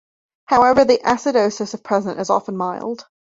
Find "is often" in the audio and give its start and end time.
2.19-2.57